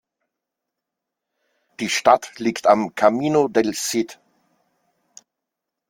Die 1.79 1.87
Stadt 1.91 2.39
liegt 2.39 2.65
am 2.65 2.95
"Camino 2.95 3.47
del 3.47 3.75
Cid". 3.75 4.19